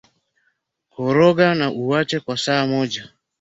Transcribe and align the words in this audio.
Koroga 0.93 1.47
na 1.55 1.67
uache 1.71 2.19
kwa 2.19 2.37
saa 2.37 2.67
moja 2.67 3.09